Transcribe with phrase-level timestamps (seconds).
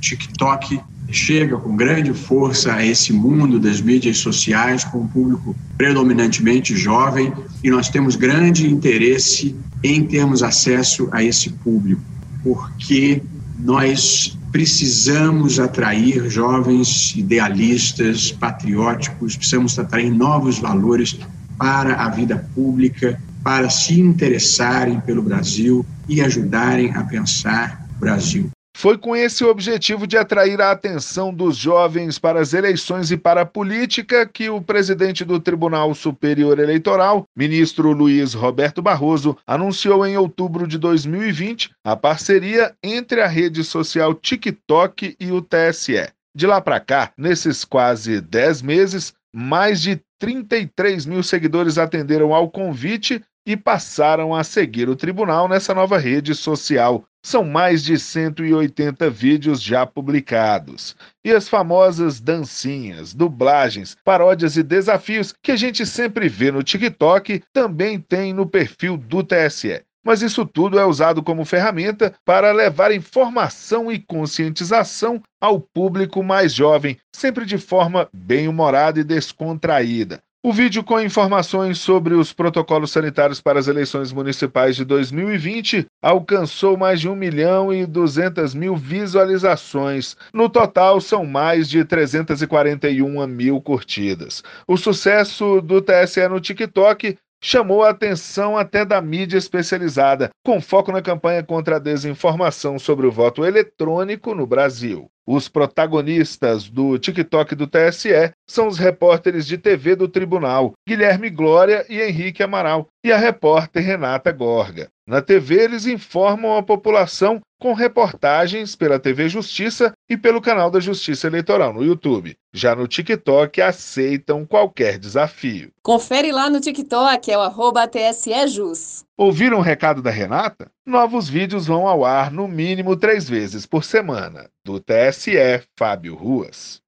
[0.00, 0.80] TikTok
[1.10, 7.32] chega com grande força a esse mundo das mídias sociais, com um público predominantemente jovem,
[7.62, 12.02] e nós temos grande interesse em termos acesso a esse público,
[12.42, 13.22] porque
[13.58, 21.18] nós precisamos atrair jovens idealistas, patrióticos, precisamos atrair novos valores
[21.58, 28.50] para a vida pública, para se interessarem pelo Brasil e ajudarem a pensar o Brasil.
[28.80, 33.42] Foi com esse objetivo de atrair a atenção dos jovens para as eleições e para
[33.42, 40.16] a política que o presidente do Tribunal Superior Eleitoral, ministro Luiz Roberto Barroso, anunciou em
[40.16, 46.08] outubro de 2020 a parceria entre a rede social TikTok e o TSE.
[46.34, 52.48] De lá para cá, nesses quase 10 meses, mais de 33 mil seguidores atenderam ao
[52.48, 57.04] convite e passaram a seguir o tribunal nessa nova rede social.
[57.22, 60.96] São mais de 180 vídeos já publicados.
[61.24, 67.42] E as famosas dancinhas, dublagens, paródias e desafios que a gente sempre vê no TikTok
[67.52, 69.82] também tem no perfil do TSE.
[70.02, 76.54] Mas isso tudo é usado como ferramenta para levar informação e conscientização ao público mais
[76.54, 80.22] jovem, sempre de forma bem humorada e descontraída.
[80.42, 86.78] O vídeo com informações sobre os protocolos sanitários para as eleições municipais de 2020 alcançou
[86.78, 90.16] mais de 1 milhão e 200 mil visualizações.
[90.32, 94.42] No total, são mais de 341 mil curtidas.
[94.66, 100.92] O sucesso do TSE no TikTok chamou a atenção até da mídia especializada, com foco
[100.92, 105.10] na campanha contra a desinformação sobre o voto eletrônico no Brasil.
[105.26, 111.86] Os protagonistas do TikTok do TSE são os repórteres de TV do tribunal, Guilherme Glória
[111.88, 114.88] e Henrique Amaral, e a repórter Renata Gorga.
[115.10, 120.78] Na TV, eles informam a população com reportagens pela TV Justiça e pelo canal da
[120.78, 122.36] Justiça Eleitoral no YouTube.
[122.54, 125.72] Já no TikTok, aceitam qualquer desafio.
[125.82, 129.02] Confere lá no TikTok, é o arroba TSEJus.
[129.18, 130.70] Ouviram o recado da Renata?
[130.86, 134.48] Novos vídeos vão ao ar no mínimo três vezes por semana.
[134.64, 135.34] Do TSE,
[135.76, 136.80] Fábio Ruas.